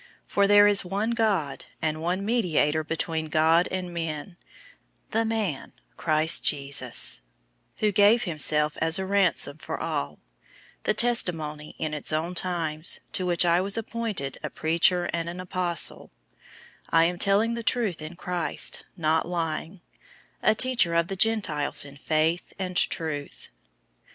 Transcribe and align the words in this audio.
002:005 0.01 0.07
For 0.29 0.47
there 0.47 0.65
is 0.65 0.83
one 0.83 1.11
God, 1.11 1.65
and 1.79 2.01
one 2.01 2.25
mediator 2.25 2.83
between 2.83 3.27
God 3.27 3.67
and 3.69 3.93
men, 3.93 4.35
the 5.11 5.23
man 5.23 5.73
Christ 5.95 6.43
Jesus, 6.43 7.21
002:006 7.75 7.79
who 7.81 7.91
gave 7.91 8.23
himself 8.23 8.77
as 8.81 8.97
a 8.97 9.05
ransom 9.05 9.59
for 9.59 9.79
all; 9.79 10.17
the 10.85 10.95
testimony 10.95 11.75
in 11.77 11.93
its 11.93 12.11
own 12.11 12.33
times; 12.33 13.01
002:007 13.09 13.11
to 13.11 13.25
which 13.27 13.45
I 13.45 13.61
was 13.61 13.77
appointed 13.77 14.39
a 14.41 14.49
preacher 14.49 15.07
and 15.13 15.29
an 15.29 15.39
apostle 15.39 16.09
(I 16.89 17.03
am 17.05 17.19
telling 17.19 17.53
the 17.53 17.61
truth 17.61 18.01
in 18.01 18.15
Christ, 18.15 18.83
not 18.97 19.27
lying), 19.29 19.81
a 20.41 20.55
teacher 20.55 20.95
of 20.95 21.09
the 21.09 21.15
Gentiles 21.15 21.85
in 21.85 21.95
faith 21.95 22.53
and 22.57 22.75
truth. 22.75 23.49